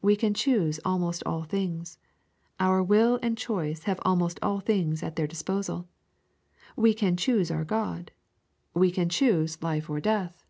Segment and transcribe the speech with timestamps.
[0.00, 1.98] We can choose almost all things.
[2.60, 5.88] Our will and choice have almost all things at their disposal.
[6.76, 8.12] We can choose our God.
[8.72, 10.44] We can choose life or death.